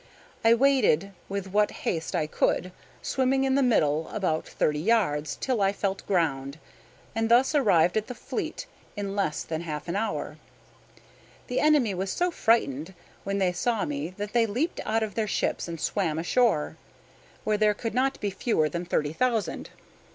[0.43, 2.71] I waded with what haste I could,
[3.03, 6.57] swimming in the middle about thirty yards, till I felt ground,
[7.13, 10.37] and thus arrived at the fleet in less than half an hour.
[11.45, 12.95] The enemy was so frightened
[13.25, 16.77] when they saw me that they leaped out of their ships and swam ashore,
[17.43, 19.69] where there could not be fewer than thirty thousand.